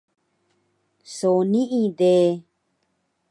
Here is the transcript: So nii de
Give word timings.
So 1.15 1.29
nii 1.51 1.83
de 1.97 2.13